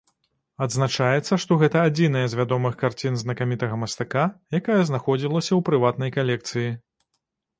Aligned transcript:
Адзначаецца, 0.65 1.33
што 1.43 1.57
гэта 1.63 1.81
адзіная 1.89 2.23
з 2.31 2.39
вядомых 2.39 2.73
карцін 2.83 3.19
знакамітага 3.23 3.77
мастака, 3.83 4.23
якая 4.61 4.79
знаходзілася 4.93 5.49
ў 5.55 5.59
прыватнай 5.67 6.09
калекцыі. 6.19 6.69